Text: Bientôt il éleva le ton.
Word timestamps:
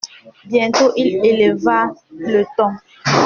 Bientôt 0.49 0.91
il 0.97 1.23
éleva 1.23 1.91
le 2.09 2.43
ton. 2.57 2.71